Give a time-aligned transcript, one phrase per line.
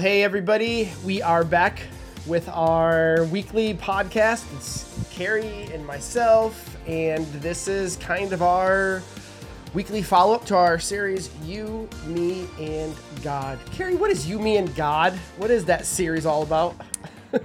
[0.00, 0.90] Hey, everybody.
[1.04, 1.82] We are back
[2.26, 4.50] with our weekly podcast.
[4.56, 9.02] It's Carrie and myself, and this is kind of our
[9.74, 13.58] weekly follow up to our series, You, Me, and God.
[13.72, 15.12] Carrie, what is You, Me, and God?
[15.36, 16.76] What is that series all about?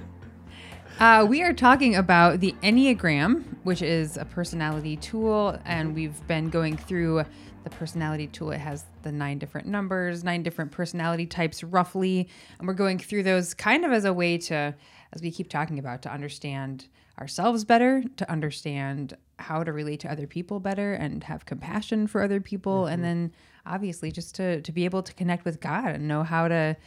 [0.98, 6.50] Uh, we are talking about the Enneagram, which is a personality tool, and we've been
[6.50, 7.26] going through
[7.66, 8.52] the personality tool.
[8.52, 12.30] It has the nine different numbers, nine different personality types, roughly,
[12.60, 14.74] and we're going through those kind of as a way to,
[15.12, 16.88] as we keep talking about, to understand
[17.20, 22.22] ourselves better, to understand how to relate to other people better, and have compassion for
[22.22, 22.94] other people, Mm-hmm.
[22.94, 23.32] and then
[23.66, 26.78] obviously just to to be able to connect with God and know how to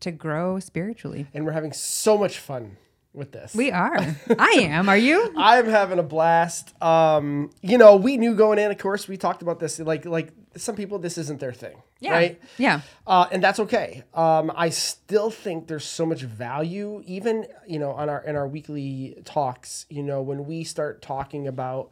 [0.00, 1.26] to grow spiritually.
[1.34, 2.76] And we're having so much fun
[3.14, 3.54] with this.
[3.54, 3.96] We are.
[4.38, 4.88] I am.
[4.88, 5.32] Are you?
[5.36, 6.72] I'm having a blast.
[6.82, 9.78] Um, you know, we knew going in, of course, we talked about this.
[9.78, 12.12] Like, like some people, this isn't their thing, Yeah.
[12.12, 12.40] right?
[12.58, 12.80] Yeah.
[13.06, 14.02] Uh, and that's okay.
[14.14, 18.48] Um, I still think there's so much value, even you know, on our in our
[18.48, 19.86] weekly talks.
[19.90, 21.90] You know, when we start talking about,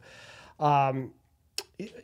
[0.59, 1.11] um,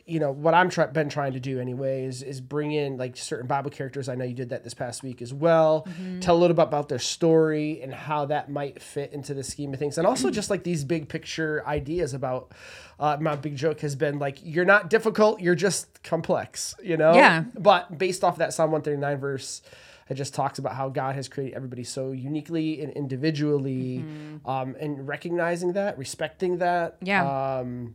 [0.06, 3.16] you know, what I'm try- been trying to do anyway is is bring in like
[3.16, 4.08] certain Bible characters.
[4.08, 5.86] I know you did that this past week as well.
[6.20, 9.72] Tell a little bit about their story and how that might fit into the scheme
[9.72, 12.52] of things, and also just like these big picture ideas about.
[13.00, 17.14] Uh, my big joke has been like, you're not difficult, you're just complex, you know?
[17.14, 17.44] Yeah.
[17.56, 19.62] But based off that Psalm 139 verse,
[20.08, 24.04] it just talks about how God has created everybody so uniquely and individually,
[24.44, 26.96] um, and recognizing that, respecting that.
[27.00, 27.58] Yeah.
[27.58, 27.94] Um,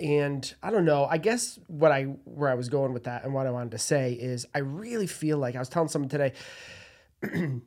[0.00, 1.06] and I don't know.
[1.06, 3.78] I guess what I where I was going with that and what I wanted to
[3.78, 6.32] say is I really feel like I was telling someone today.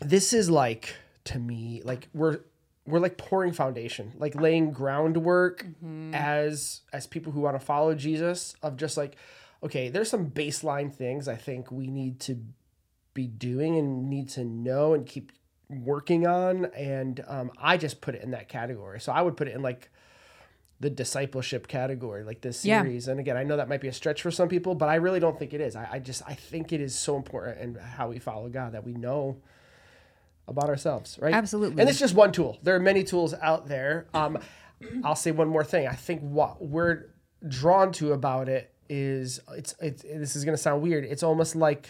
[0.00, 0.94] this is like
[1.24, 2.40] to me like we're
[2.86, 5.64] we're like pouring foundation, like laying groundwork
[6.12, 9.16] as as people who want to follow Jesus of just like
[9.62, 12.38] okay, there's some baseline things I think we need to
[13.14, 15.32] be doing and need to know and keep
[15.70, 19.00] working on and um, I just put it in that category.
[19.00, 19.90] So I would put it in like
[20.80, 22.82] the discipleship category, like this Yeah.
[22.82, 23.08] series.
[23.08, 25.20] And again, I know that might be a stretch for some people, but I really
[25.20, 25.76] don't think it is.
[25.76, 28.84] I, I just I think it is so important in how we follow God that
[28.84, 29.36] we know
[30.46, 31.32] about ourselves, right?
[31.32, 31.80] Absolutely.
[31.80, 32.58] And it's just one tool.
[32.62, 34.06] There are many tools out there.
[34.12, 34.38] Um,
[35.02, 35.86] I'll say one more thing.
[35.86, 37.06] I think what we're
[37.46, 41.04] drawn to about it is it's it's this is gonna sound weird.
[41.04, 41.88] It's almost like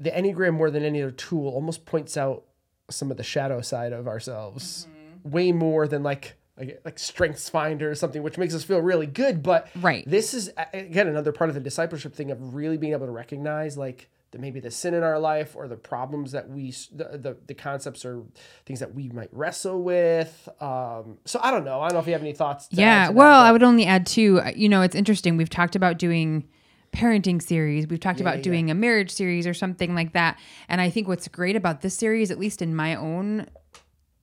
[0.00, 2.44] the Enneagram more than any other tool almost points out
[2.90, 4.88] some of the shadow side of ourselves
[5.22, 9.06] way more than like like, like strengths finder or something which makes us feel really
[9.06, 10.04] good but Right.
[10.08, 13.76] this is again another part of the discipleship thing of really being able to recognize
[13.78, 17.36] like the, maybe the sin in our life or the problems that we the, the,
[17.48, 18.22] the concepts or
[18.66, 22.06] things that we might wrestle with um so i don't know i don't know if
[22.06, 23.06] you have any thoughts yeah.
[23.06, 24.40] that, Well, but- I would only add too.
[24.44, 25.36] uh, You know, it's interesting.
[25.36, 26.46] We've talked about doing
[26.92, 27.86] parenting series.
[27.86, 28.42] We've talked about yeah.
[28.42, 30.38] doing a marriage series or something like that.
[30.68, 33.46] And I think what's great about this series, at least in my own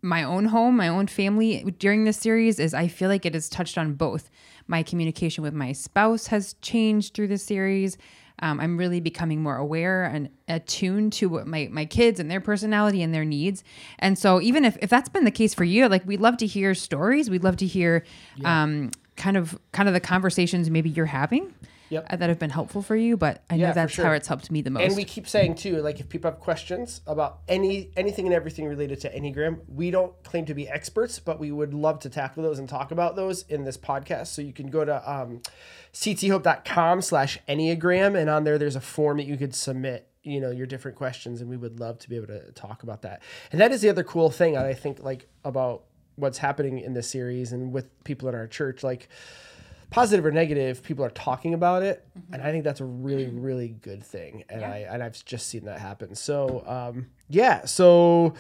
[0.01, 3.49] my own home, my own family during this series is I feel like it has
[3.49, 4.29] touched on both.
[4.67, 7.97] My communication with my spouse has changed through this series.
[8.39, 12.41] Um, I'm really becoming more aware and attuned to what my, my kids and their
[12.41, 13.63] personality and their needs.
[13.97, 16.45] And so even if, if that's been the case for you, like we'd love to
[16.45, 17.29] hear stories.
[17.29, 18.03] We'd love to hear
[18.45, 21.51] um, kind of kind of the conversations maybe you're having
[21.89, 22.05] Yep.
[22.09, 23.15] uh, that have been helpful for you.
[23.17, 24.05] But I know Yeah, for that's sure.
[24.05, 24.83] how it's helped me the most.
[24.83, 28.65] And we keep saying too, like if people have questions about any anything and everything
[28.65, 32.43] related to Enneagram, we don't claim to be experts, but we would love to tackle
[32.43, 34.27] those and talk about those in this podcast.
[34.27, 35.41] So you can go to um,
[35.93, 40.51] cthope.com slash Enneagram, and on there there's a form that you could submit, you know,
[40.51, 43.21] your different questions, and we would love to be able to talk about that.
[43.51, 45.83] And that is the other cool thing I think like about
[46.15, 49.07] what's happening in this series and with people in our church, like
[49.89, 53.69] positive or negative, people are talking about it, and I think that's a really, really
[53.69, 54.43] good thing.
[54.49, 56.15] And I and I've just seen that happen.
[56.15, 58.33] So um, yeah, so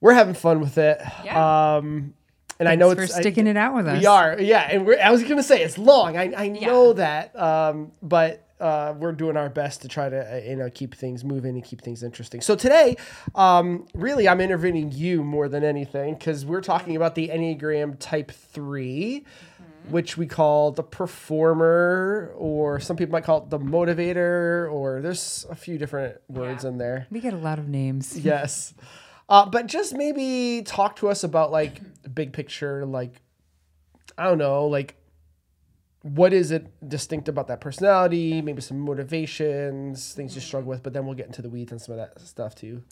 [0.00, 1.00] we're having fun with it.
[1.24, 1.76] Yeah.
[1.76, 2.14] Um,
[2.58, 4.00] and I know Thanks it's for sticking it out with us.
[4.00, 4.68] We are, yeah.
[4.70, 6.16] And we're, I was gonna say it's long.
[6.16, 10.38] I I know that, um, but uh, we're doing our best to try to uh,
[10.38, 12.40] you know keep things moving and keep things interesting.
[12.40, 12.96] So today,
[13.34, 18.30] um, really, I'm interviewing you more than anything because we're talking about the Enneagram Type
[18.30, 19.24] 3
[19.88, 25.46] which we call the performer, or some people might call it the motivator, or there's
[25.50, 27.06] a few different words in there.
[27.10, 28.18] We get a lot of names.
[28.26, 28.74] Yes.
[29.28, 33.20] Uh, but just maybe talk to us about like the big picture, like
[34.16, 34.96] I don't know, like
[36.02, 38.40] what is it distinct about that personality?
[38.40, 40.82] Maybe some motivations, things you struggle with.
[40.82, 42.82] But then we'll get into the weeds and some of that stuff too.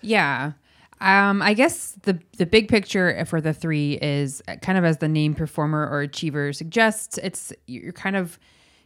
[0.00, 0.52] Yeah.
[1.04, 5.08] Um, I guess the the big picture for the three is kind of as the
[5.08, 7.18] name performer or achiever suggests.
[7.18, 8.38] It's you're kind of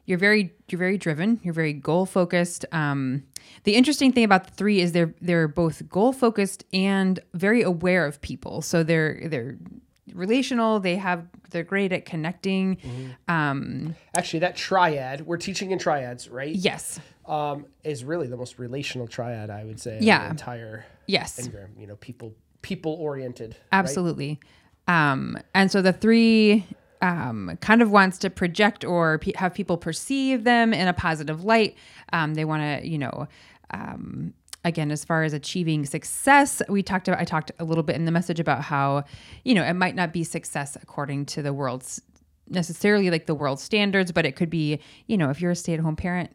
[0.05, 3.23] you're very you're very driven you're very goal focused um,
[3.65, 8.07] the interesting thing about the three is they're they're both goal focused and very aware
[8.07, 9.59] of people so they're they're
[10.15, 13.35] relational they have they're great at connecting Mm-hmm.
[13.35, 16.55] um, Actually, that triad we're teaching in triads, right?
[16.55, 19.99] yes Um, is really the most relational triad I would say.
[20.01, 20.25] Yeah.
[20.25, 21.69] the entire yes enneagram.
[21.77, 23.57] You know, people people oriented.
[23.73, 24.39] Absolutely.
[24.87, 26.67] Um, and so the three
[27.03, 31.45] um, kind of wants to project or pe- have people perceive them in a positive
[31.45, 31.77] light.
[32.13, 33.29] Um, they want to, you know,
[33.71, 34.35] um,
[34.65, 38.05] again, as far as achieving success, we talked about, I talked a little bit in
[38.05, 39.05] the message about how,
[39.45, 42.01] you know, it might not be success according to the world's
[42.49, 45.75] necessarily like the world standards, but it could be, you know, if you're a stay
[45.75, 46.35] at home parent,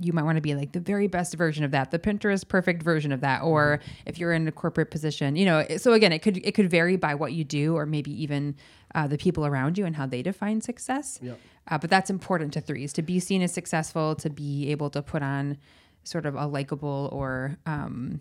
[0.00, 2.82] you might want to be like the very best version of that, the Pinterest perfect
[2.82, 5.66] version of that, or if you're in a corporate position, you know.
[5.76, 8.56] So again, it could it could vary by what you do, or maybe even
[8.94, 11.18] uh, the people around you and how they define success.
[11.22, 11.38] Yep.
[11.68, 15.02] Uh, but that's important to threes to be seen as successful, to be able to
[15.02, 15.58] put on
[16.04, 18.20] sort of a likable or um,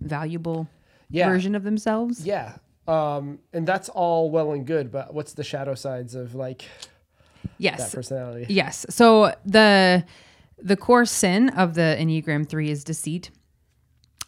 [0.00, 0.68] valuable
[1.10, 1.28] Yeah.
[1.28, 2.26] version of themselves.
[2.26, 2.56] Yeah.
[2.88, 6.64] Um, and that's all well and good, but what's the shadow sides of like
[7.58, 8.46] yes, that personality?
[8.48, 8.86] Yes.
[8.90, 10.04] So the
[10.58, 13.30] the core sin of the Enneagram 3 is deceit.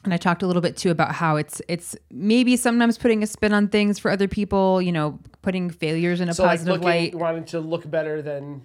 [0.05, 3.27] And I talked a little bit too about how it's it's maybe sometimes putting a
[3.27, 6.75] spin on things for other people, you know, putting failures in a So like positive
[6.75, 7.15] looking, light.
[7.15, 8.63] wanting to look better than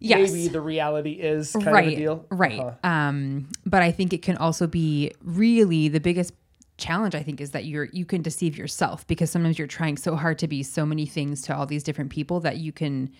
[0.00, 0.30] Yes.
[0.30, 1.86] maybe the reality is kind right.
[1.86, 2.26] of a deal.
[2.30, 2.60] Right.
[2.60, 2.86] Uh-huh.
[2.88, 6.34] Um, but I think it can also be really the biggest
[6.76, 10.14] challenge I think is that you're you can deceive yourself because sometimes you're trying so
[10.16, 13.10] hard to be so many things to all these different people that you can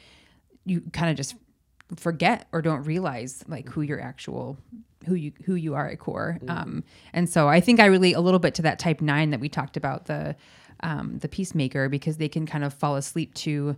[0.67, 1.37] you kind of just
[1.97, 4.59] forget or don't realize like who your actual
[5.07, 6.39] who you who you are at core.
[6.49, 9.41] Um, and so I think I relate a little bit to that type nine that
[9.41, 10.37] we talked about the
[10.81, 13.77] um, the peacemaker because they can kind of fall asleep to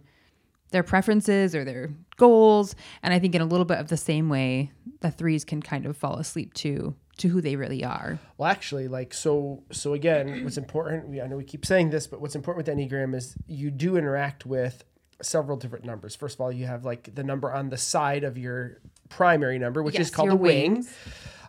[0.71, 2.75] their preferences or their goals.
[3.03, 5.87] And I think in a little bit of the same way, the threes can kind
[5.87, 8.19] of fall asleep to to who they really are.
[8.37, 9.63] Well, actually, like so.
[9.73, 11.09] So again, what's important?
[11.09, 13.97] We, I know we keep saying this, but what's important with Enneagram is you do
[13.97, 14.85] interact with
[15.23, 16.15] several different numbers.
[16.15, 18.79] First of all, you have like the number on the side of your
[19.09, 20.75] primary number, which is called the wing.
[20.75, 20.95] wings.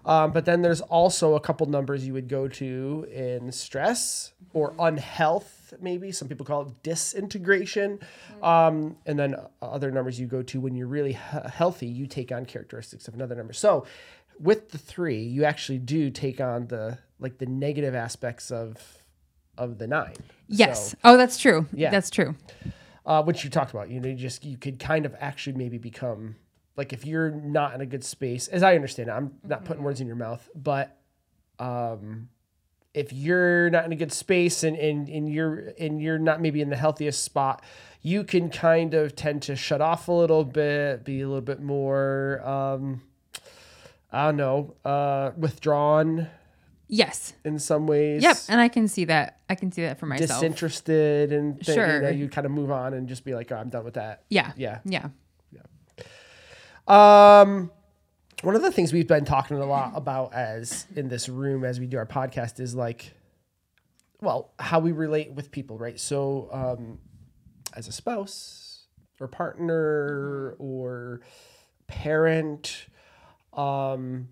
[0.06, 4.74] Um, but then there's also a couple numbers you would go to in stress or
[4.80, 6.14] unhealth, maybe.
[6.14, 8.00] Some people call it disintegration.
[8.42, 12.32] Um, and then other numbers you go to when you're really he- healthy, you take
[12.32, 13.52] on characteristics of another number.
[13.52, 13.86] So
[14.40, 19.04] with the three, you actually do take on the like the negative aspects of
[19.58, 20.16] of the nine.
[20.48, 20.92] Yes.
[20.92, 21.66] So, oh, that's true.
[21.74, 21.90] Yeah.
[21.90, 22.36] That's true.
[23.08, 23.90] Uh, which you talked about.
[23.90, 26.36] You know, you just you could kind of actually maybe become
[26.76, 29.14] like if you're not in a good space, as I understand it.
[29.14, 31.00] I'm not putting words in your mouth, but
[31.58, 32.30] um,
[32.94, 36.62] if you're not in a good space and, and and you're and you're not maybe
[36.62, 37.64] in the healthiest spot,
[38.02, 41.62] you can kind of tend to shut off a little bit, be a little bit
[41.62, 42.42] more.
[42.48, 43.02] Um,
[44.12, 46.28] I don't know, uh, withdrawn
[46.90, 47.34] Yes.
[47.44, 48.24] in some ways.
[48.24, 48.38] Yep.
[48.50, 49.40] And I can see that.
[49.50, 50.30] I can see that for myself.
[50.30, 51.96] Disinterested and thing, Sure.
[51.96, 53.96] you, know, you kind of move on and just be like, oh, I'm done with
[53.96, 54.24] that.
[54.30, 54.52] yeah.
[54.56, 54.80] Yeah.
[54.86, 55.08] Yeah.
[56.88, 57.72] Um,
[58.44, 61.80] one of the things we've been talking a lot about as in this room as
[61.80, 63.14] we do our podcast is like,
[64.22, 66.00] well, how we relate with people, right?
[66.00, 67.00] So, um,
[67.74, 68.86] as a spouse
[69.20, 71.22] or partner or
[71.88, 72.88] parent,
[73.54, 74.30] um,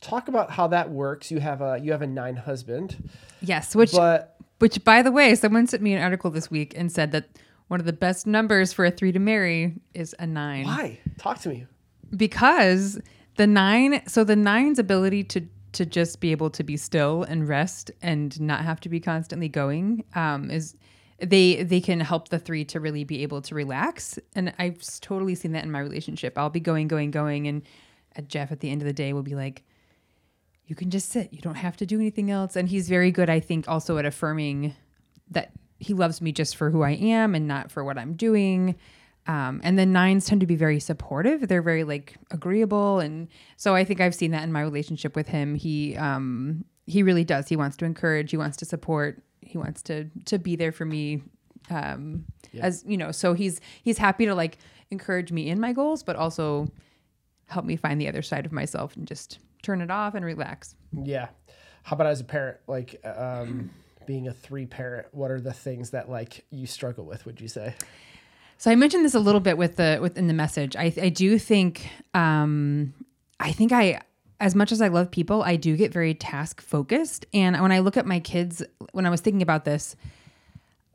[0.00, 1.30] talk about how that works.
[1.30, 3.08] You have a you have a nine husband,
[3.40, 3.74] Yes.
[3.74, 7.12] Which but which by the way, someone sent me an article this week and said
[7.12, 7.28] that
[7.68, 10.64] one of the best numbers for a three to marry is a nine.
[10.66, 10.98] why?
[11.18, 11.66] Talk to me.
[12.16, 13.00] because
[13.36, 15.42] the nine so the nine's ability to
[15.72, 19.48] to just be able to be still and rest and not have to be constantly
[19.48, 20.74] going um, is
[21.20, 25.34] they they can help the three to really be able to relax and i've totally
[25.36, 27.62] seen that in my relationship i'll be going going going and
[28.26, 29.62] jeff at the end of the day will be like
[30.70, 31.32] you can just sit.
[31.32, 32.54] You don't have to do anything else.
[32.54, 34.74] And he's very good i think also at affirming
[35.28, 35.50] that
[35.80, 38.76] he loves me just for who i am and not for what i'm doing.
[39.26, 41.46] Um, and then nines tend to be very supportive.
[41.46, 43.00] They're very like agreeable.
[43.00, 45.56] And so i think i've seen that in my relationship with him.
[45.56, 47.48] He um, he really does.
[47.48, 48.30] He wants to encourage.
[48.30, 49.22] He wants to support.
[49.40, 51.22] He wants to to be there for me
[51.68, 52.24] um,
[52.60, 54.58] as you know so he's he's happy to like
[54.90, 56.68] encourage me in my goals but also
[57.46, 60.74] help me find the other side of myself and just turn it off and relax
[60.92, 61.28] Yeah.
[61.82, 63.70] How about as a parent, like um,
[64.06, 65.06] being a three parent?
[65.12, 67.26] What are the things that like you struggle with?
[67.26, 67.74] Would you say?
[68.58, 70.76] So I mentioned this a little bit with the within the message.
[70.76, 72.92] I I do think um
[73.38, 74.02] I think I
[74.38, 77.26] as much as I love people, I do get very task focused.
[77.34, 78.62] And when I look at my kids,
[78.92, 79.96] when I was thinking about this,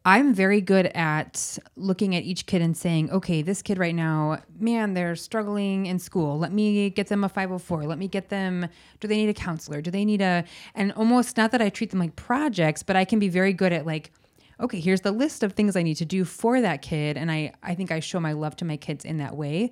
[0.07, 4.38] I'm very good at looking at each kid and saying, okay, this kid right now,
[4.59, 6.38] man, they're struggling in school.
[6.38, 7.85] Let me get them a 504.
[7.85, 8.67] Let me get them,
[9.00, 9.81] do they need a counselor?
[9.81, 10.43] Do they need a,
[10.75, 13.74] and almost not that I treat them like projects, but I can be very good
[13.74, 14.12] at like,
[14.59, 17.17] okay, here's the list of things I need to do for that kid.
[17.17, 19.71] And I, I think I show my love to my kids in that way.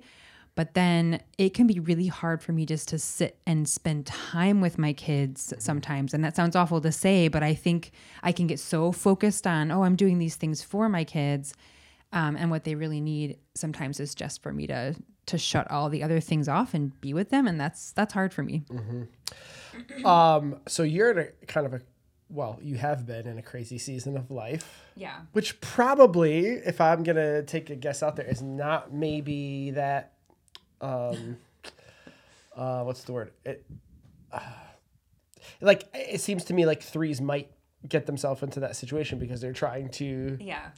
[0.56, 4.60] But then it can be really hard for me just to sit and spend time
[4.60, 6.14] with my kids sometimes.
[6.14, 7.90] And that sounds awful to say, but I think
[8.22, 11.54] I can get so focused on, oh, I'm doing these things for my kids.
[12.12, 14.94] Um, and what they really need sometimes is just for me to
[15.26, 18.30] to shut all the other things off and be with them and that's that's hard
[18.32, 18.62] for me
[20.04, 21.80] Um, so you're in a kind of a
[22.30, 24.82] well, you have been in a crazy season of life.
[24.96, 30.13] yeah Which probably, if I'm gonna take a guess out there, is not maybe that
[30.84, 31.36] um
[32.56, 33.32] uh what's the word?
[33.44, 33.64] It
[34.32, 34.40] uh,
[35.60, 37.50] like it seems to me like threes might
[37.88, 40.70] get themselves into that situation because they're trying to yeah.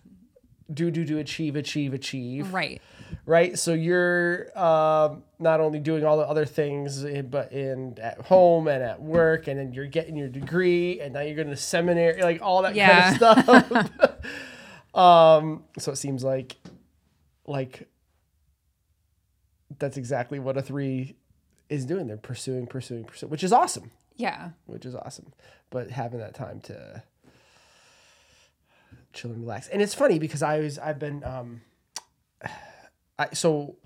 [0.73, 2.53] do do do achieve achieve achieve.
[2.53, 2.81] Right.
[3.25, 3.57] Right?
[3.59, 8.67] So you're um, not only doing all the other things in, but in at home
[8.67, 12.21] and at work and then you're getting your degree and now you're going to seminary
[12.23, 13.17] like all that Yeah.
[13.17, 13.91] kind of stuff.
[14.95, 16.57] Um, so it seems like
[17.47, 17.87] like
[19.79, 21.17] that's exactly what a three
[21.69, 25.33] is doing they're pursuing pursuing pursuing which is awesome yeah which is awesome.
[25.71, 27.03] But having that time to
[29.13, 31.61] chill and relax, and it's funny because I was I've been um,
[33.19, 33.77] I so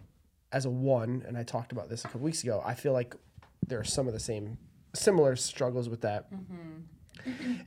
[0.52, 2.62] as a one, and I talked about this a couple weeks ago.
[2.64, 3.14] I feel like
[3.66, 4.58] there are some of the same
[4.94, 6.26] similar struggles with that.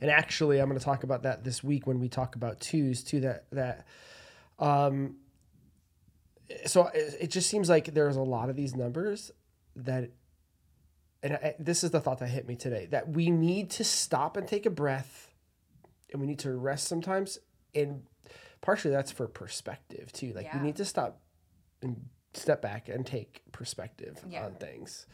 [0.00, 3.02] And actually, I'm going to talk about that this week when we talk about twos
[3.04, 3.20] too.
[3.20, 3.86] That that
[4.58, 5.16] um,
[6.66, 9.30] so it, it just seems like there's a lot of these numbers
[9.76, 10.10] that
[11.22, 14.36] and I, this is the thought that hit me today that we need to stop
[14.36, 15.32] and take a breath
[16.12, 17.38] and we need to rest sometimes
[17.74, 18.02] and
[18.60, 20.58] partially that's for perspective too like Yeah.
[20.58, 21.20] we need to stop
[21.82, 24.44] and step back and take perspective Yeah.
[24.46, 25.06] on things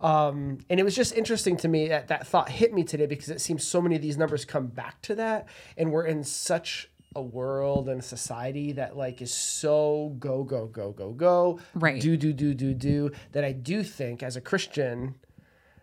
[0.00, 3.28] um, and it was just interesting to me that that thought hit me today because
[3.28, 6.90] it seems so many of these numbers come back to that and we're in such
[7.16, 12.00] a world and a society that like is so go go go go go Right.
[12.00, 15.16] do do do do do that I do think as a Christian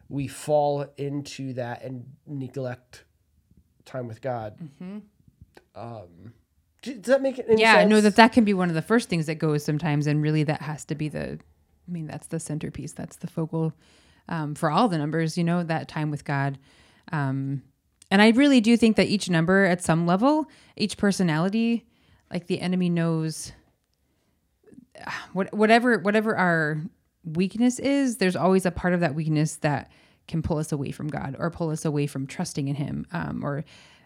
[0.09, 3.05] we fall into that and neglect
[3.85, 4.57] time with God.
[5.73, 6.33] Um,
[6.81, 7.57] does that make any Mm-hmm.
[7.59, 7.89] yeah sense?
[7.89, 10.43] no that that can be one of the first things that goes sometimes and really
[10.43, 11.39] that has to be the
[11.87, 13.73] i mean that's the centerpiece that's the focal
[14.27, 16.57] um, for all the numbers you know that time with god
[17.11, 17.61] um,
[18.11, 20.45] and i really do think that each number at some level
[20.77, 21.85] each personality
[22.31, 23.51] like the enemy knows
[25.33, 26.81] what, whatever whatever our
[27.23, 29.91] weakness is there's always a part of that weakness that
[30.27, 33.43] can pull us away from god or pull us away from trusting in him um,
[33.43, 33.63] or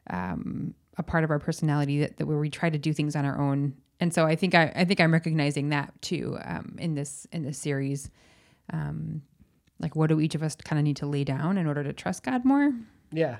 [0.09, 3.25] um, a part of our personality that, that where we try to do things on
[3.25, 3.75] our own.
[3.99, 7.43] And so i think i, I think i'm recognizing that too um, in this in
[7.43, 8.09] this series.
[8.71, 9.21] Um,
[9.79, 11.93] like what do each of us kind of need to lay down in order to
[11.93, 12.73] trust god more?
[13.11, 13.37] Yeah.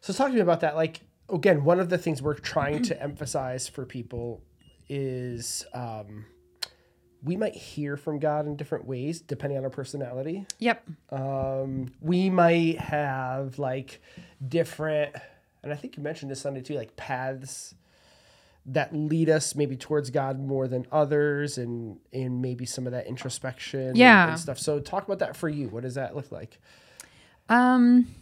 [0.00, 0.74] So talk to me about that.
[0.76, 4.42] Like again, one of the things we're trying to emphasize for people
[4.88, 6.24] is um,
[7.22, 10.46] we might hear from God in different ways depending on our personality.
[10.58, 14.00] yep Um, we might have like
[14.46, 15.14] different,
[15.62, 17.74] and I think you mentioned this Sunday too, like paths
[18.66, 23.06] that lead us maybe towards God more than others, and and maybe some of that
[23.06, 24.30] introspection, and- Yeah.
[24.30, 24.58] and stuff.
[24.58, 25.68] So talk about that for you.
[25.68, 26.58] What does that look like?
[27.48, 28.14] Um,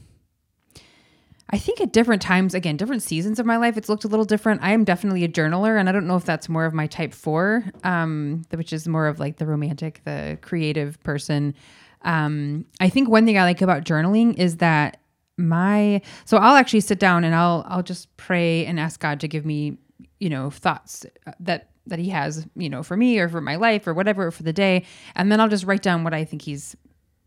[1.50, 4.24] I think at different times, again, different seasons of my life, it's looked a little
[4.24, 4.62] different.
[4.62, 7.14] I am definitely a journaler, and I don't know if that's more of my type
[7.14, 11.54] four, um, which is more of like the romantic, the creative person.
[12.02, 15.00] Um, I think one thing I like about journaling is that
[15.38, 19.28] my so I'll actually sit down and I'll I'll just pray and ask God to
[19.28, 19.76] give me,
[20.18, 21.06] you know, thoughts
[21.38, 24.42] that that He has, you know, for me or for my life or whatever for
[24.42, 24.84] the day,
[25.14, 26.74] and then I'll just write down what I think He's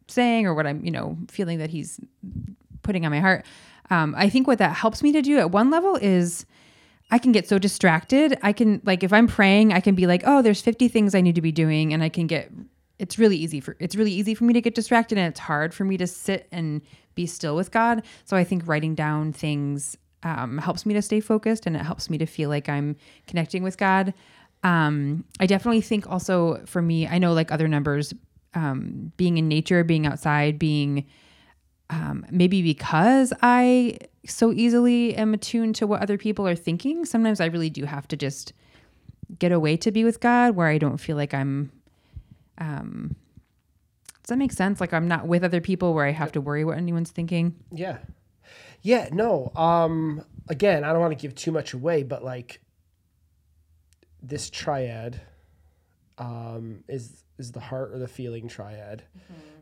[0.08, 2.00] saying or what I'm, you know, feeling that He's
[2.82, 3.46] putting on my heart.
[3.90, 6.46] Um, I think what that helps me to do at one level is
[7.12, 8.38] I can get so distracted.
[8.44, 11.22] I can like if I'm praying, I can be like, oh, there's 50 things I
[11.22, 12.52] need to be doing, and I can get.
[13.00, 15.74] It's really easy for it's really easy for me to get distracted, and it's hard
[15.74, 16.82] for me to sit and
[17.16, 18.04] be still with God.
[18.26, 22.10] So I think writing down things um, helps me to stay focused, and it helps
[22.10, 24.14] me to feel like I'm connecting with God.
[24.64, 28.14] Um, I definitely think also for me, I know like other numbers,
[28.54, 31.06] um, being in nature, being outside, being
[31.90, 37.40] um, maybe because I so easily am attuned to what other people are thinking, sometimes
[37.40, 38.54] I really do have to just
[39.38, 41.72] get away to be with God where I don't feel like I'm
[42.58, 43.16] um
[44.24, 44.80] does that make sense?
[44.80, 47.56] Like I'm not with other people where I have to worry what anyone's thinking.
[47.72, 47.98] Yeah.
[48.82, 49.52] Yeah, no.
[49.56, 52.62] Um again, I don't want to give too much away, but like
[54.22, 55.22] this triad
[56.20, 59.04] um, is is the heart or the feeling triad,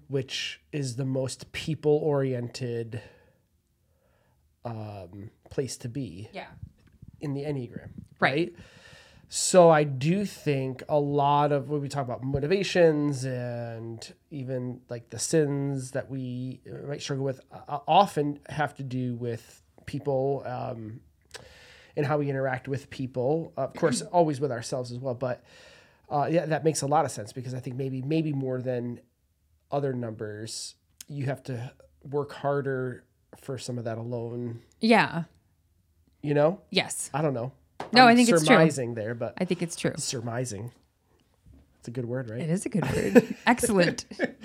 [0.08, 3.02] which is the most people oriented
[4.66, 6.48] um, place to be Yeah.
[7.22, 7.90] in the Enneagram.
[8.20, 8.32] Right.
[8.32, 8.56] Right.
[9.30, 15.10] So I do think a lot of when we talk about motivations and even like
[15.10, 21.02] the sins that we might struggle with uh, often have to do with people um,
[21.98, 23.52] and how we interact with people.
[23.58, 25.14] Of course, always with ourselves as well.
[25.14, 25.44] But
[26.10, 29.00] uh, yeah, that makes a lot of sense because I think maybe maybe more than
[29.72, 30.76] other numbers,
[31.08, 31.72] you have to
[32.04, 33.04] work harder
[33.38, 34.62] for some of that alone.
[34.80, 35.24] Yeah.
[36.22, 37.10] You know, Yes.
[37.14, 37.52] I don't know.
[37.94, 38.48] No, I'm I think it's true.
[38.48, 39.94] surmising there, but I think it's true.
[39.98, 40.72] surmising.
[41.80, 42.42] It's a good word, right?
[42.42, 43.36] It is a good word.
[43.46, 44.06] Excellent.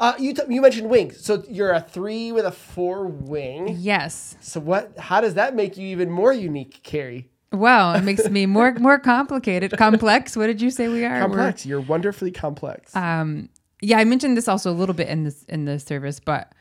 [0.00, 3.76] Uh, you t- you mentioned wings, so you're a three with a four wing.
[3.78, 4.36] Yes.
[4.40, 4.98] So what?
[4.98, 7.30] How does that make you even more unique, Carrie?
[7.52, 10.36] Well, it makes me more more complicated, complex.
[10.36, 11.10] What did you say we are?
[11.10, 11.66] We're- Complex.
[11.66, 12.94] You're wonderfully complex.
[12.96, 13.48] um
[13.84, 16.52] yeah i mentioned this also a little bit in this in the service but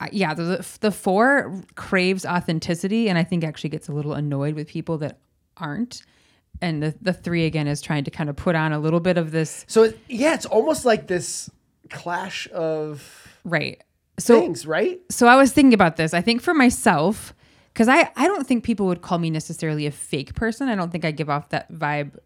[0.00, 4.54] uh, yeah the, the four craves authenticity and i think actually gets a little annoyed
[4.56, 5.20] with people that
[5.58, 6.02] aren't
[6.60, 9.16] and the, the three again is trying to kind of put on a little bit
[9.16, 11.48] of this so it- yeah, it's almost like this
[11.90, 13.80] clash of right
[14.18, 15.00] so things, right?
[15.12, 17.32] so i was thinking about this i think for myself
[17.74, 20.68] because I, I don't think people would call me necessarily a fake person.
[20.68, 22.16] I don't think i give off that vibe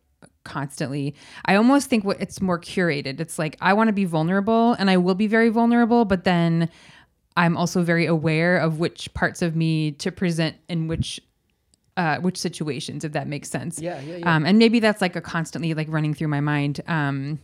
[0.44, 1.14] constantly.
[1.46, 3.18] I almost think what it's more curated.
[3.18, 6.70] It's like i want to be vulnerable and i will be very vulnerable but then
[7.36, 11.20] i'm also very aware of which parts of me to present in which
[11.96, 13.80] uh, which situations if that makes sense.
[13.80, 14.36] Yeah, yeah, yeah.
[14.36, 17.40] um, and maybe that's like a constantly like running through my mind um,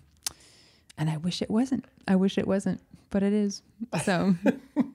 [0.97, 1.85] and i wish it wasn't.
[2.07, 2.81] I wish it wasn't
[3.15, 3.63] but it is
[4.03, 4.35] so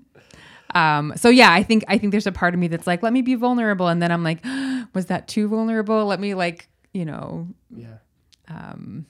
[0.75, 3.13] um so yeah i think i think there's a part of me that's like let
[3.13, 3.87] me be vulnerable.
[3.87, 4.43] And then i'm like
[4.93, 6.05] was that too vulnerable?
[6.05, 7.97] Let me like you know Yeah.
[8.47, 9.05] um,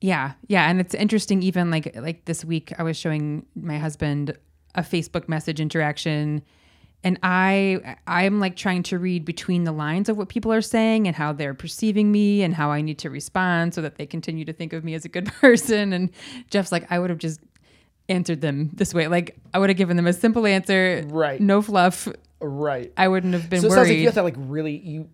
[0.00, 0.68] yeah yeah.
[0.68, 4.36] And it's interesting even like like this week i was showing my husband
[4.74, 6.42] a facebook message interaction.
[7.04, 11.06] And i i'm like trying to read between the lines of what people are saying
[11.06, 14.44] and how they're perceiving me and how i need to respond so that they continue
[14.44, 15.92] to think of me as a good person.
[15.92, 16.10] And
[16.50, 17.40] jeff's like i would have just
[18.08, 21.40] answered them this way like i would have given them a simple answer Right.
[21.40, 22.06] no fluff
[22.40, 22.92] Right.
[22.96, 25.08] i wouldn't have been So it worried sounds like you have to like really you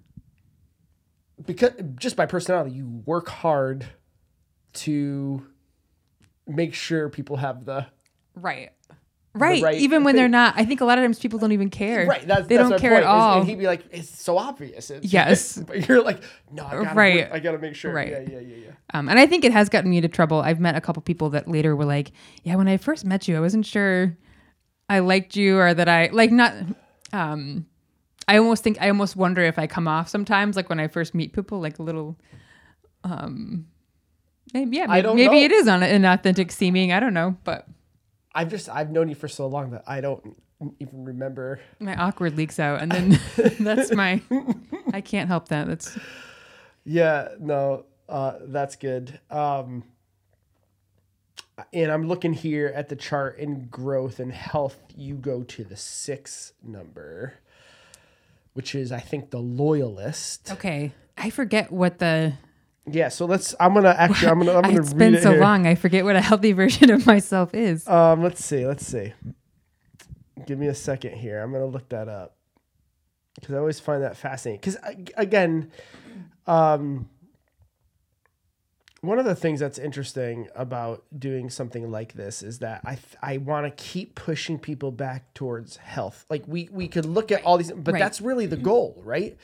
[1.44, 3.84] because just by personality, you work hard
[4.74, 5.44] to
[6.46, 7.86] make sure people have the
[8.34, 8.70] right
[9.34, 10.20] right, right even when thing.
[10.20, 12.26] they're not i think a lot of times people don't even care right.
[12.26, 14.90] That's they that's don't care point, at all and he'd be like, "It's so obvious."
[14.90, 15.56] It's- Yes.
[15.58, 17.16] but you're like, "No, I gotta Right.
[17.16, 18.10] work- I gotta make sure." Right.
[18.10, 18.70] Yeah, yeah, yeah, yeah.
[18.94, 20.40] Um, and I think it has gotten me into trouble.
[20.40, 22.12] I've met a couple people that later were like,
[22.44, 24.16] "Yeah, when I first met you, I wasn't sure
[24.88, 26.52] I liked you or that I like not."
[27.12, 27.66] Um,
[28.28, 31.14] I almost think I almost wonder if I come off sometimes like when I first
[31.14, 32.18] meet people like a little.
[33.04, 33.66] Um,
[34.54, 36.92] maybe yeah, I maybe, don't maybe it is on inauthentic seeming.
[36.92, 37.66] I don't know, but
[38.34, 40.36] I've just I've known you for so long that I don't
[40.78, 41.60] even remember.
[41.80, 43.20] my awkward leaks out, and then
[43.60, 44.22] that's my.
[44.92, 45.66] I can't help that.
[45.66, 45.98] That's
[46.84, 49.20] Yeah, no, uh, that's good.
[49.30, 49.84] Um,
[51.72, 54.78] and I'm looking here at the chart in growth and health.
[54.96, 57.34] You go to the six number,
[58.54, 60.50] which is I think the loyalist.
[60.52, 60.92] okay.
[61.16, 62.34] I forget what the.
[62.86, 63.54] Yeah, so let's.
[63.60, 64.28] I'm gonna actually.
[64.28, 64.54] I'm gonna.
[64.54, 65.40] I'm gonna It's been it so here.
[65.40, 65.66] long.
[65.66, 67.86] I forget what a healthy version of myself is.
[67.88, 68.66] Um, let's see.
[68.66, 69.12] Let's see.
[70.46, 71.40] Give me a second here.
[71.40, 72.34] I'm gonna look that up
[73.36, 74.60] because I always find that fascinating.
[74.60, 74.76] Because
[75.16, 75.70] again,
[76.48, 77.08] um,
[79.00, 83.36] one of the things that's interesting about doing something like this is that I I
[83.38, 86.24] want to keep pushing people back towards health.
[86.28, 88.00] Like we we could look at all these, but Right.
[88.00, 89.36] that's really the goal, right?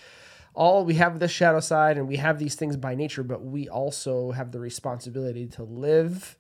[0.63, 3.69] All we have the shadow side and we have these things by nature but we
[3.69, 6.37] also have the responsibility to live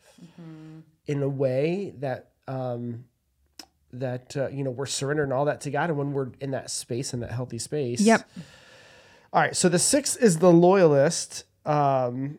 [1.06, 3.04] in a way that um
[3.92, 5.88] that uh, you know we're surrendering all that to god.
[5.90, 8.28] And when we're in that space in that healthy space Yep.
[9.32, 9.56] all right.
[9.56, 11.44] So the six is the loyalist.
[11.64, 12.38] Um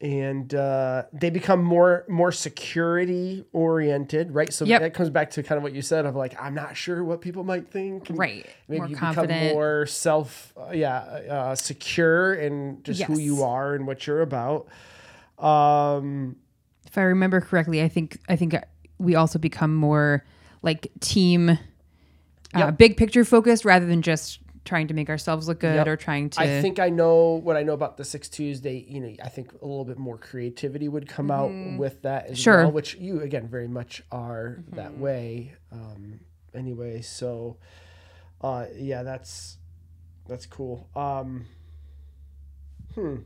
[0.00, 4.52] and uh, they become more more security oriented, right?
[4.52, 4.80] So Yep.
[4.80, 7.20] that comes back to kind of what you said of like I'm not sure what
[7.20, 8.46] people might think, and Right.
[8.68, 9.30] Maybe More you confident.
[9.40, 14.22] become more self, uh, yeah, uh, secure in just who you are and what you're
[14.22, 14.68] about.
[15.38, 16.36] Um,
[16.86, 18.54] if I remember correctly, I think I think
[18.98, 20.24] we also become more
[20.62, 21.56] like team, uh,
[22.58, 22.78] Yep.
[22.78, 25.86] big picture focused rather than just trying to make ourselves look good Yep.
[25.88, 26.40] or trying to.
[26.40, 28.60] I think I know what I know about the six twos.
[28.60, 32.26] They, you know, I think a little bit more creativity would come out with that
[32.26, 32.42] as Mm-hmm.
[32.42, 32.54] Sure.
[32.54, 32.64] Mm-hmm.
[32.66, 35.54] well, which you again very much are that way.
[35.72, 36.20] Um,
[36.54, 37.56] anyway, so
[38.40, 39.58] Uh, yeah, that's
[40.28, 40.88] that's cool.
[40.94, 41.46] Um,
[42.94, 43.16] hmm.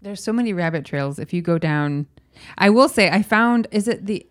[0.00, 2.06] There's so many rabbit trails if you go down.
[2.56, 4.24] I will say I found is it the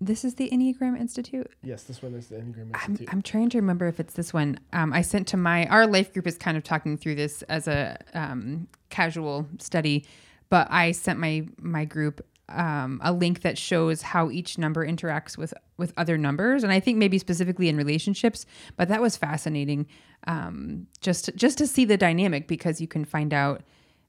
[0.00, 1.50] this is the Enneagram Institute?
[1.62, 3.08] Yes, this one is the Enneagram I'm, Institute.
[3.12, 4.58] I'm trying to remember if it's this one.
[4.72, 7.68] Um, I sent to my our life group is kind of talking through this as
[7.68, 10.04] a um, casual study,
[10.48, 15.38] but I sent my my group um, a link that shows how each number interacts
[15.38, 18.46] with with other numbers, and I think maybe specifically in relationships.
[18.76, 19.86] But that was fascinating,
[20.26, 23.62] um, just just to see the dynamic because you can find out.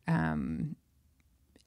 [0.08, 0.76] Um,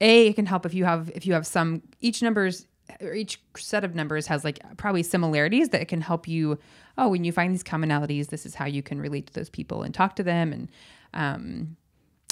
[0.01, 2.67] a it can help if you have if you have some each numbers
[3.01, 6.59] or each set of numbers has like probably similarities that can help you
[6.99, 9.83] oh when you find these commonalities this is how you can relate to those people
[9.83, 10.71] and talk to them and
[11.15, 11.77] um,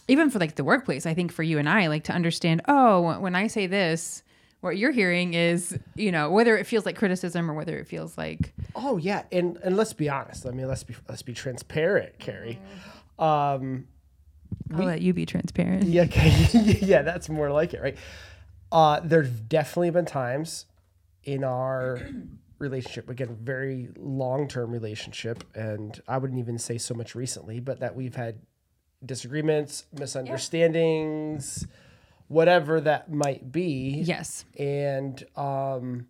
[0.09, 3.19] even for like the workplace i think for you and i like to understand oh
[3.21, 4.23] when i say this
[4.61, 8.17] what you're hearing is you know whether it feels like criticism or whether it feels
[8.17, 10.47] like oh yeah, and and let's be honest.
[10.47, 12.59] I mean, let's be let's be transparent, Carrie.
[13.19, 13.87] Um,
[14.75, 16.31] i'll let you be transparent yeah, okay.
[16.83, 17.97] yeah, that's more like it, right?
[18.73, 20.65] Uh, there's definitely been times
[21.25, 22.01] in our
[22.59, 27.81] relationship, again, very long term relationship, and I wouldn't even say so much recently, but
[27.81, 28.41] that we've had
[29.05, 31.67] disagreements, misunderstandings,
[32.29, 34.03] whatever that might be.
[34.05, 36.07] yes And um,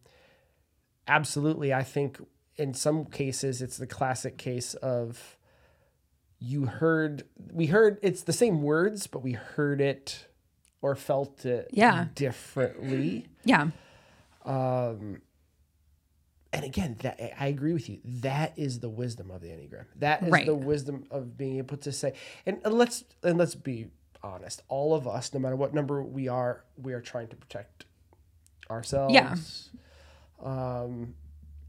[1.09, 2.21] absolutely, I think
[2.57, 5.37] in some cases it's the classic case of
[6.39, 10.27] you heard, we heard it's the same words, but we heard it
[10.83, 12.07] or felt it Yeah.
[12.15, 13.29] differently.
[13.45, 13.71] yeah
[14.45, 15.23] Um,
[16.55, 18.01] And again, that I agree with you.
[18.05, 19.87] That is the wisdom of the Enneagram.
[19.97, 20.45] That is Right.
[20.45, 22.13] the wisdom of being able to say,
[22.45, 23.87] and, and let's and let's be
[24.23, 24.63] honest.
[24.69, 27.87] All of us, no matter what number we are, we are trying to protect
[28.71, 29.15] ourselves.
[29.15, 29.35] Yeah.
[30.41, 31.15] Um,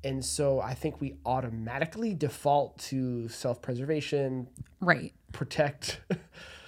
[0.04, 4.50] and so I think we automatically default to self-preservation,
[4.82, 6.02] right protect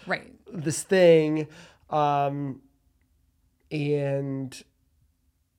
[0.08, 1.48] right this thing,
[1.90, 2.62] um,
[3.72, 4.64] and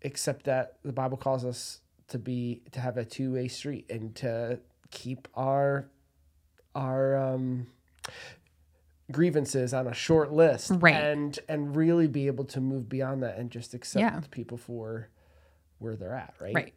[0.05, 4.61] accept that the Bible calls us to be to have a two-way street and to
[4.91, 5.89] keep our
[6.75, 7.67] our um,
[9.11, 10.95] grievances on a short list, Right.
[10.95, 14.21] And and really be able to move beyond that and just accept Yeah.
[14.31, 15.09] people for
[15.79, 16.55] where they're at, right?
[16.55, 16.75] Right.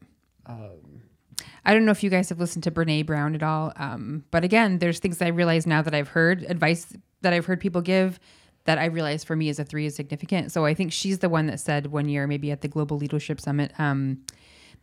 [1.64, 4.44] I don't know if you guys have listened to Brene Brown at all, um, but
[4.44, 6.88] again, there's things that I realize now that I've heard advice
[7.22, 8.20] that I've heard people give
[8.70, 10.52] that I realized for me as a three is significant.
[10.52, 13.42] So I think she's the one that said one year, maybe at the Global Leadership
[13.42, 14.20] Summit, um,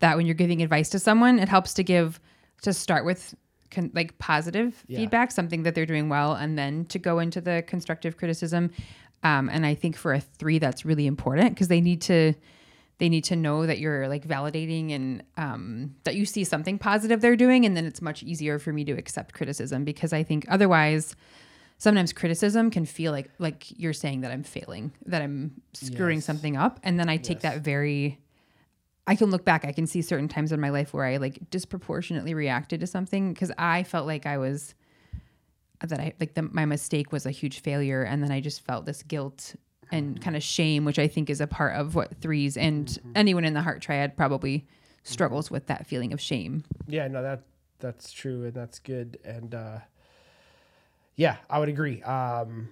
[0.01, 2.19] that when you're giving advice to someone, it helps to give
[2.63, 3.37] to start with
[3.71, 4.99] con- like positive Yeah.
[4.99, 8.73] feedback, something that they're doing well, and then to go into the constructive criticism.
[9.23, 12.35] Um, and I think for a three, that's really important because they need to
[12.99, 17.21] they need to know that you're like validating and um, that you see something positive
[17.21, 20.47] they're doing and then it's much easier for me to accept criticism because i think
[20.49, 21.15] otherwise
[21.79, 26.25] sometimes criticism can feel like like you're saying that i'm failing that i'm screwing Yes.
[26.25, 27.55] something up and then i take Yes.
[27.55, 28.19] that very
[29.07, 31.39] i can look back i can see certain times in my life where i like
[31.51, 34.75] disproportionately reacted to something because i felt like i was
[35.87, 38.87] that i like the, my mistake was a huge failure and then i just felt
[38.87, 39.55] this guilt
[39.93, 43.45] and kind of shame which i think is a part of what threes and anyone
[43.45, 44.67] in the heart triad probably
[45.05, 47.43] struggles with that feeling of shame Yeah, no, that
[47.79, 49.19] that's true and that's good.
[49.25, 49.79] And uh,
[51.17, 52.03] yeah, I would agree.
[52.03, 52.69] Um,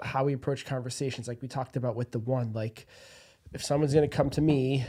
[0.00, 2.86] how we approach conversations, like we talked about with the one, like
[3.52, 4.84] if someone's gonna come to me,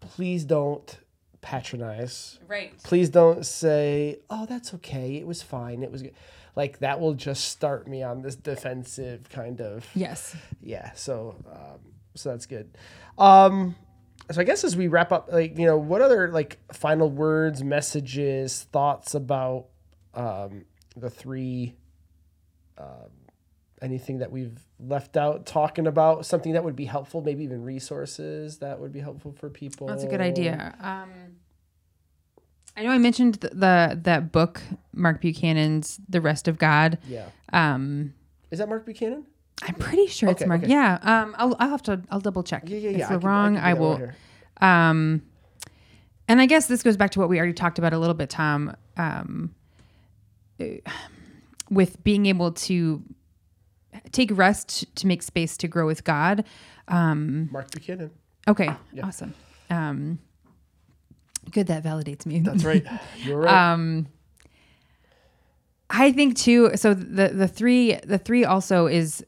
[0.00, 0.98] please don't
[1.40, 2.38] patronize.
[2.48, 5.16] right Please don't say, "Oh, that's okay.
[5.16, 5.82] It was fine.
[5.82, 6.14] It was good."
[6.54, 11.78] Like that will just start me on this defensive kind of yes yeah so um,
[12.14, 12.76] so that's good
[13.16, 13.74] um
[14.30, 17.64] so i guess as we wrap up like you know what other like final words
[17.64, 19.68] messages thoughts about
[20.12, 21.74] um the three
[22.78, 23.10] um
[23.80, 28.58] anything that we've left out talking about something that would be helpful maybe even resources
[28.58, 30.74] that would be helpful for people That's a good idea.
[30.80, 31.10] Um,
[32.76, 34.62] I know I mentioned the, the that book,
[34.94, 38.14] Mark Buchanan's "The Rest of God." yeah Um,
[38.50, 39.24] is that mark buchanan
[39.64, 40.62] I'm pretty sure it's Mark.
[40.62, 40.70] okay.
[40.72, 40.98] Yeah.
[41.02, 42.02] Um, I'll, I'll have to.
[42.10, 42.64] I'll double check.
[42.66, 42.94] yeah yeah yeah.
[42.94, 43.92] If yeah we're could- wrong, could I, do that will.
[43.92, 44.14] later.
[44.60, 45.22] Um,
[46.26, 48.28] and I guess this goes back to what we already talked about a little bit,
[48.30, 48.74] Tom.
[48.96, 49.54] Um,
[51.70, 53.02] with being able to
[54.10, 56.44] take rest to make space to grow with God.
[56.88, 58.10] Um, mark buchanan
[58.48, 58.70] okay.
[59.02, 59.34] Awesome.
[59.70, 60.18] Um,
[61.50, 61.66] good.
[61.68, 62.40] That validates me.
[62.40, 62.84] that's right
[63.24, 64.08] you're right Um,
[65.90, 66.76] I think too.
[66.76, 69.24] So the the three the three also is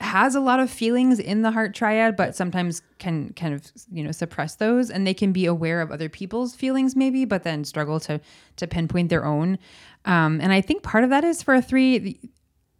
[0.00, 4.02] has a lot of feelings in the heart triad, but sometimes can kind of you
[4.02, 7.64] know suppress those, and they can be aware of other people's feelings maybe, but then
[7.64, 8.20] struggle to
[8.56, 9.58] to pinpoint their own.
[10.04, 12.18] Um, and I think part of that is for a three,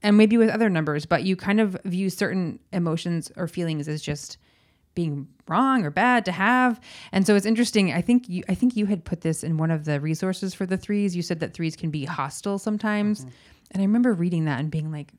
[0.02, 4.00] and maybe with other numbers, but you kind of view certain emotions or feelings as
[4.00, 4.38] just
[4.94, 6.80] being wrong or bad to have.
[7.12, 7.92] And so it's interesting.
[7.92, 10.66] I think you I think you had put this in one of the resources for
[10.66, 11.14] the threes.
[11.14, 13.26] You said that threes can be hostile sometimes.
[13.72, 15.12] And I remember reading that and being like,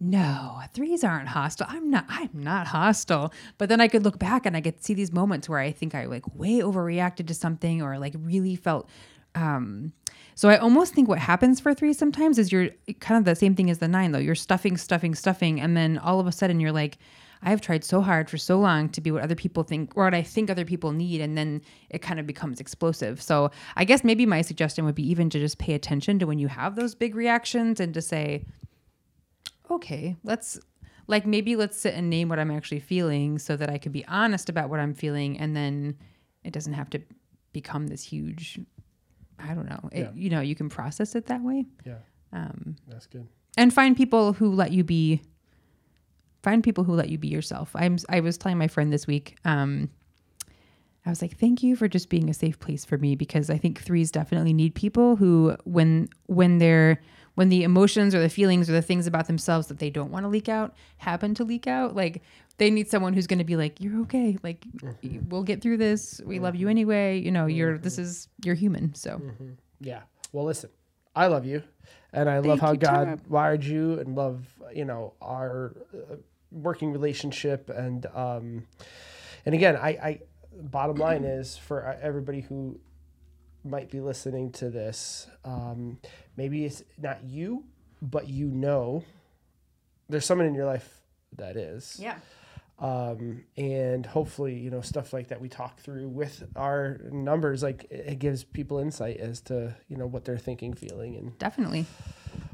[0.00, 1.66] no, threes aren't hostile.
[1.70, 3.32] I'm not I'm not hostile.
[3.58, 5.94] But then I could look back and I could see these moments where I think
[5.94, 8.88] I like way overreacted to something or like really felt
[9.34, 9.92] um
[10.36, 13.54] so I almost think what happens for three sometimes is you're kind of the same
[13.54, 14.18] thing as the nine though.
[14.18, 16.98] You're stuffing, stuffing, stuffing, and then all of a sudden you're like,
[17.42, 20.14] I've tried so hard for so long to be what other people think or what
[20.14, 23.20] I think other people need, and then it kind of becomes explosive.
[23.22, 26.38] So I guess maybe my suggestion would be even to just pay attention to when
[26.38, 28.44] you have those big reactions and to say,
[29.70, 30.58] okay, let's
[31.06, 34.04] like maybe let's sit and name what I'm actually feeling so that I can be
[34.06, 35.96] honest about what I'm feeling and then
[36.42, 37.02] it doesn't have to
[37.52, 38.58] become this huge
[39.38, 39.88] I don't know.
[39.92, 40.10] It, Yeah.
[40.14, 41.66] You know, you can process it that way.
[41.84, 41.96] Yeah,
[42.32, 43.26] Um, that's good.
[43.58, 45.20] and find people who let you be
[46.42, 49.36] find people who let you be yourself i'm i was telling my friend this week
[49.46, 49.88] um
[51.06, 53.56] i was like thank you for just being a safe place for me because i
[53.56, 57.00] think threes definitely need people who when when they're
[57.34, 60.24] when the emotions or the feelings or the things about themselves that they don't want
[60.24, 62.22] to leak out happen to leak out like
[62.58, 64.64] they need someone who's going to be like you're okay like
[65.28, 68.94] we'll get through this we love you anyway you know you're this is you're human
[68.94, 69.20] so.
[69.80, 70.00] Yeah.
[70.32, 70.70] Well, listen,
[71.14, 71.62] I love you,
[72.12, 73.20] and I love how God Tom.
[73.28, 76.16] wired you, and love you know our uh,
[76.50, 78.66] working relationship, and um,
[79.46, 80.20] and again, I, I
[80.60, 82.80] bottom line is for uh, everybody who
[83.64, 85.98] might be listening to this, um,
[86.36, 87.64] maybe it's not you,
[88.02, 89.04] but you know,
[90.08, 91.00] there's someone in your life
[91.36, 91.98] that is.
[92.00, 92.16] Yeah.
[92.78, 97.84] Um, and hopefully you know stuff like that we talk through with our numbers like
[97.88, 101.86] it it gives people insight as to you know what they're thinking feeling and definitely.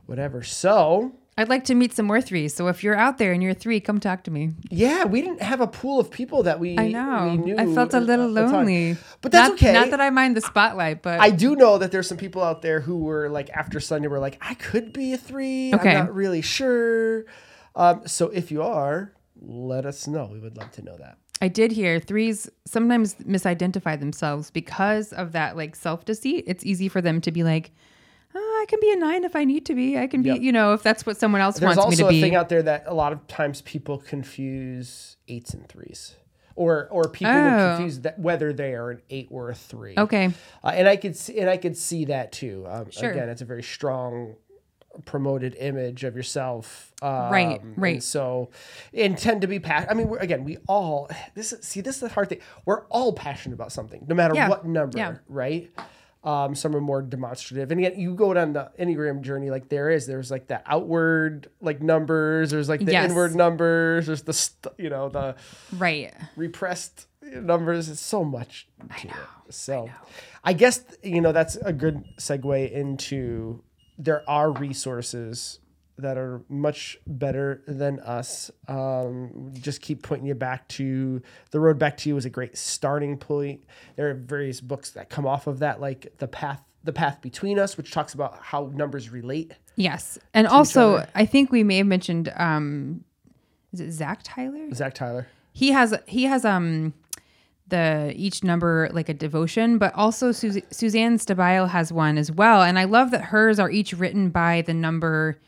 [0.04, 0.42] whatever.
[0.42, 2.54] So I'd like to meet some more threes.
[2.54, 4.50] So if you're out there and you're a three, come talk to me.
[4.70, 7.28] yeah we didn't have a pool of people that we I know.
[7.30, 8.96] we knew I felt a little lonely.
[9.20, 11.92] but that's not, okay Not that I mind the spotlight, but I do know that
[11.92, 15.12] there's some people out there who were like after Sunday were like I could be
[15.12, 15.90] a three Okay.
[15.96, 17.24] I'm not really sure
[17.76, 21.48] um, so if you are let us know we would love to know that I
[21.48, 26.44] did hear threes sometimes misidentify themselves because of that like self deceit.
[26.46, 27.70] It's easy for them to be like,
[28.60, 29.98] I can be a nine if I need to be.
[29.98, 30.40] I can be, Yep.
[30.42, 32.02] you know, if that's what someone else There's wants me to be.
[32.02, 35.68] There's also a thing out there that a lot of times people confuse eights and
[35.68, 36.16] threes,
[36.56, 37.74] or or people would Oh.
[37.76, 39.94] confuse that whether they are an eight or a three.
[39.96, 40.30] okay.
[40.62, 42.64] uh, and I could see, and I could see that too.
[42.68, 43.10] Um, Sure.
[43.10, 44.36] Again, it's a very strong
[45.04, 46.92] promoted image of yourself.
[47.00, 48.02] Um, Right, and right.
[48.02, 48.50] so,
[48.92, 49.90] and tend to be passionate.
[49.92, 52.40] I mean, we're, again, we all this is, see this is the hard thing.
[52.66, 55.14] We're all passionate about something, no matter Yeah, what number, yeah.
[55.28, 55.70] right?
[56.22, 59.50] Um, some are more demonstrative, and yet you go down the enneagram journey.
[59.50, 62.50] Like there is, there's like the outward like numbers.
[62.50, 63.08] There's like the Yes.
[63.10, 64.06] inward numbers.
[64.06, 65.34] There's the st- you know the
[65.72, 66.12] Right.
[66.36, 67.88] repressed numbers.
[67.88, 69.14] It's so much to it.
[69.48, 69.88] So
[70.44, 73.62] I, guess you know that's a good segue into
[73.98, 75.58] there are resources
[76.00, 78.50] that are much better than us.
[78.68, 82.56] Um, just keep pointing you back to the road back to you is a great
[82.58, 83.64] starting point.
[83.96, 87.58] There are various books that come off of that, like the path the path between
[87.58, 89.52] us, which talks about how numbers relate.
[89.76, 90.18] Yes.
[90.32, 91.06] And also.
[91.14, 93.04] I think we may have mentioned, um,
[93.72, 94.72] is it Zach Tyler?
[94.74, 95.26] Zach Tyler.
[95.52, 96.94] he has he has um
[97.68, 102.62] the each number like a devotion but also Sus- suzanne stabile has one as well
[102.62, 105.38] and i love that hers are each written by the number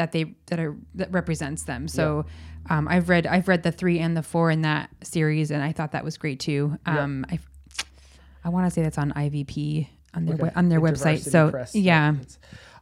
[0.00, 1.86] that they that are that represents them.
[1.86, 2.24] So
[2.68, 5.72] um, i've read i've read the three and the four in that series and i
[5.72, 6.76] thought that was great too.
[6.86, 7.38] Um i
[8.44, 11.74] i want to say that's on ivp on their we- on their website so Press,
[11.74, 12.14] yeah.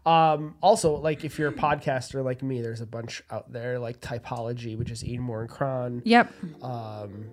[0.07, 4.01] Um, also, like if you're a podcaster like me, there's a bunch out there like
[4.01, 6.03] Typology, which is Ian Morgan Cron.
[6.07, 6.33] yep.
[6.63, 7.27] Um,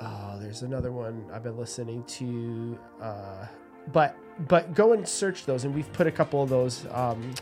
[0.00, 2.78] oh, there's another one I've been listening to.
[3.00, 3.46] Uh,
[3.92, 4.16] but
[4.48, 7.32] but go and search those, and we've put a couple of those um,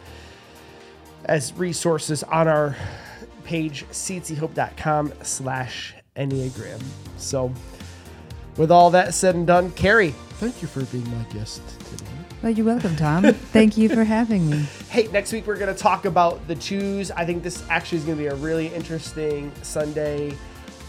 [1.27, 2.77] as resources on our
[3.45, 6.83] page, cthope.com slash enneagram.
[7.17, 7.53] So,
[8.57, 12.05] with all that said and done, Carrie, thank you for being my guest today.
[12.43, 14.59] well you're welcome tom thank you for having me
[14.91, 17.11] Hey, next week we're going to talk about the twos.
[17.13, 20.33] I think this actually is going to be a really interesting Sunday.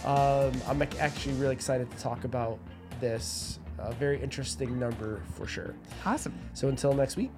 [0.03, 2.59] Um, I'm actually really excited to talk about
[2.99, 3.59] this.
[3.77, 5.73] A very interesting number for sure.
[6.05, 7.31] awesome So until next week,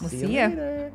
[0.00, 0.46] We'll you see ya.
[0.48, 0.92] later.